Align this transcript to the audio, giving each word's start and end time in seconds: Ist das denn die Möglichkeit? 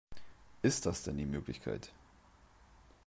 Ist 0.63 0.87
das 0.87 1.03
denn 1.03 1.19
die 1.19 1.27
Möglichkeit? 1.27 1.91